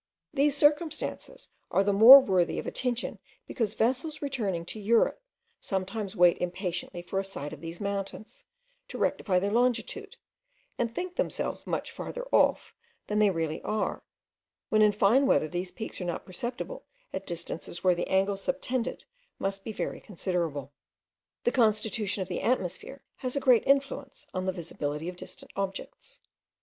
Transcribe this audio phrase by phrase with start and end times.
[0.33, 5.21] These circumstances are the more worthy of attention because vessels returning to Europe,
[5.59, 8.43] sometimes wait impatiently for a sight of these mountains,
[8.87, 10.17] to rectify their longitude;
[10.75, 12.73] and think themselves much farther off
[13.05, 14.01] than they really are,
[14.69, 16.83] when in fine weather these peaks are not perceptible
[17.13, 19.03] at distances where the angles subtended
[19.37, 20.71] must be very considerable.
[21.43, 26.19] The constitution of the atmosphere has a great influence on the visibility of distant objects.